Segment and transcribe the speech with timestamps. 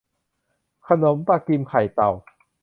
[0.87, 2.11] ขนมปลากิมไข่เต่า